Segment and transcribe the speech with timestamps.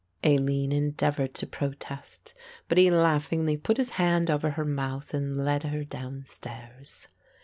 [0.23, 2.33] Aline endeavoured to protest,
[2.67, 7.07] but he laughingly put his hand over her mouth and led her down stairs.